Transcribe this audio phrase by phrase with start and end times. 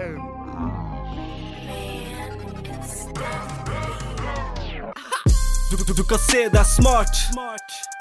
[0.00, 0.16] and
[1.66, 3.67] Man, it's tough.
[5.70, 7.12] Du, du, du kan se deg smart.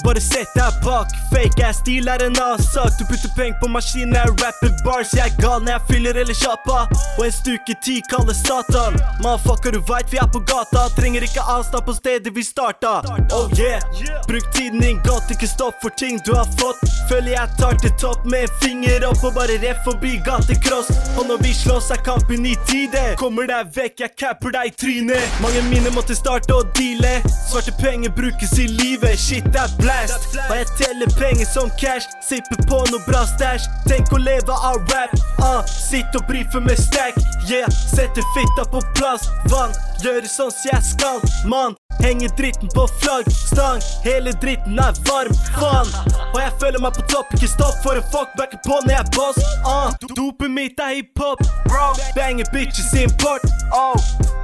[0.05, 1.11] Bare sett deg bak.
[1.33, 2.93] Fake ass stil er en annen sak.
[2.99, 5.11] Du putter penger på maskinen, jeg rapper bars.
[5.17, 6.85] Jeg er gal når jeg fyller eller kjappa.
[7.17, 8.95] Og en stuke ti kalles Satan.
[9.19, 10.85] Motherfucker, du veit vi er på gata.
[10.95, 13.01] Trenger ikke avstand på stedet vi starta.
[13.35, 13.83] Oh yeah.
[14.29, 16.79] Bruk tiden din godt, ikke stopp for ting du har fått.
[17.11, 20.93] Føler jeg tar til topp med en finger opp og bare rett forbi gatecross.
[21.17, 23.03] Og når vi slåss, er kampen i tide.
[23.19, 25.37] Kommer deg vekk, jeg capper deg i trynet.
[25.43, 27.17] Mange mine måtte starte å deale.
[27.57, 30.27] Svarte penger brukes i livet, shit er blast.
[30.49, 33.65] Og jeg teller penger som cash, sipper på noe bra stæsj.
[33.89, 37.13] Tenk å leve av rap, Uh, Sitt og brife med stack,
[37.49, 37.69] yeah.
[37.69, 39.73] Setter fitta på plass, vann.
[40.01, 41.75] Gjøre sånn som jeg skal, mann.
[42.01, 45.89] Henger dritten på flaggstang, hele dritten er varm, faen.
[46.33, 49.03] Og jeg føler meg på topp, ikke stopp for en fuck backer på når jeg
[49.03, 49.41] er boss.
[49.65, 49.93] Uh.
[50.17, 51.93] Dopet mitt er hiphop, bro.
[52.17, 53.97] Banger bitches import, oh.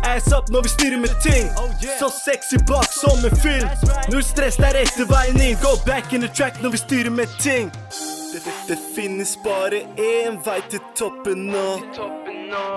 [0.04, 1.50] Ass up når vi styrer med ting.
[2.00, 3.68] Så sexy bak som en.
[4.12, 5.58] Null stress, det er rette veien inn.
[5.62, 7.72] Go back in the track når vi styrer med ting.
[8.68, 11.68] Det, finnes bare én vei til toppen nå.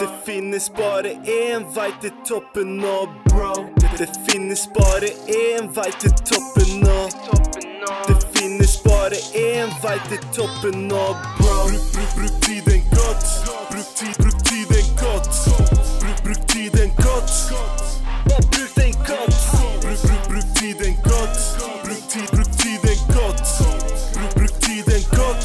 [0.00, 2.96] Det finnes bare én vei til toppen nå,
[3.28, 3.52] bro.
[3.98, 6.98] Det finnes bare én vei til toppen nå.
[8.08, 11.04] Det finnes bare én vei til toppen nå,
[11.38, 11.56] bro.
[11.70, 13.26] Bruk, bruk, bruk tiden godt.
[13.70, 15.45] Bruk, tid, bruk tiden godt.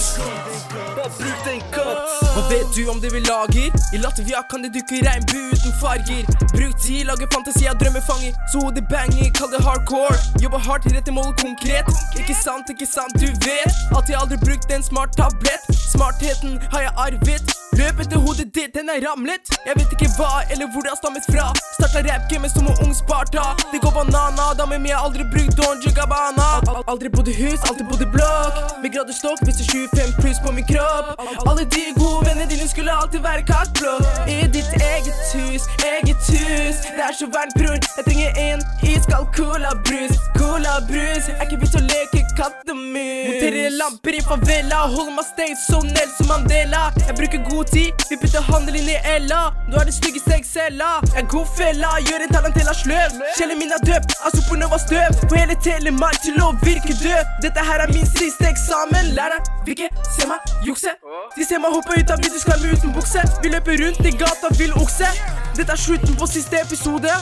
[0.01, 2.09] Bare bruk den godt.
[2.33, 3.69] Hva vet du om det vi lager?
[3.93, 6.25] I Latvia kan det dukke regnbue uten farger.
[6.55, 8.33] Bruk tid, lager fantasi av drømmefanger.
[8.51, 10.17] Så hodet banger, kall det hardcore.
[10.43, 11.93] Jobber hardt, rett i målet konkret.
[12.17, 13.81] Ikke sant, ikke sant, du vet.
[13.97, 15.69] At jeg aldri brukt en smart tablett.
[15.93, 17.60] Smartheten har jeg arvet.
[17.79, 19.51] Løp etter hodet ditt, den er ramlet.
[19.65, 21.45] Jeg vet ikke hva eller hvor det har stammet fra.
[21.77, 23.45] Starta rappgamet som en ung Sparta.
[23.71, 26.47] Det går banana, damer mi har aldri brukt Don Jugabana.
[26.71, 28.59] Al aldri bodd i hus, alltid bodd i blokk.
[28.83, 31.15] Med graderstokk, viser 25 pluss på min kropp.
[31.47, 33.95] Alle de gode vennene dine skulle alltid være kakblå.
[34.27, 36.83] I ditt eget hus, eget hus.
[36.95, 37.79] Det er så varmt, bror.
[37.97, 38.59] Jeg trenger en
[38.91, 40.15] iskald colabrus.
[40.39, 41.31] Colabrus.
[41.37, 43.27] Er ikke vits å leke kattemus.
[43.27, 44.79] Monterer lamper i favela.
[44.93, 46.83] Holder meg stengt som Nelson Mandela.
[47.07, 49.41] Jeg bruker god tid, vi putter handel inn i Ella.
[49.69, 50.91] Nå er det styggeste Excella.
[51.11, 53.21] Jeg er god fella, gjør en tarantella sløv.
[53.37, 55.21] Sjelen min er døpt av supernova-støv.
[55.27, 57.37] Får hele Telemark til å virke død.
[57.45, 59.13] Dette her er min siste eksamen.
[59.17, 60.97] Læreren vil ikke se meg jukse.
[61.37, 63.25] De ser meg hoppe ut av vinduskarmen uten bukse.
[63.43, 65.09] Vi løper rundt i gata, vill okse.
[65.57, 67.17] Dette er slutten på siste episode.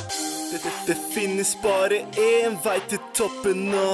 [0.49, 3.89] Det, det, det finnes bare én vei til toppen nå.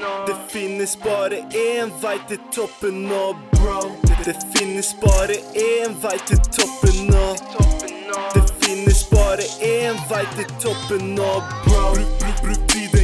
[0.00, 3.80] Det finnes bare én vei til toppen nå, bro.
[4.24, 7.26] Det, finnes bare én vei til toppen nå.
[8.34, 11.32] Det finnes bare én vei til toppen nå,
[11.66, 11.92] bro.
[11.92, 12.99] Bruk, bruk, bruk tiden